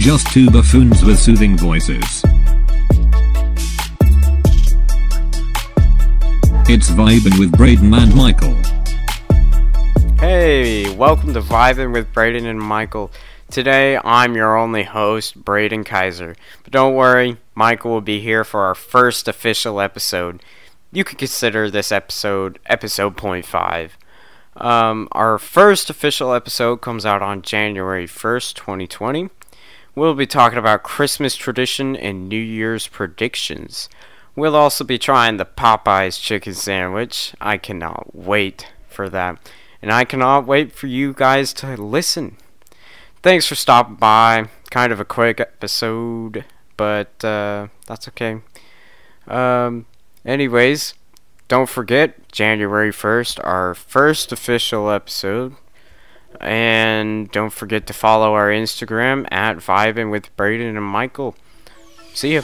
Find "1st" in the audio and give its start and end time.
28.06-28.54, 52.90-53.38